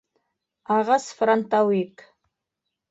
Ағас 0.77 1.05
франтауик! 1.21 2.07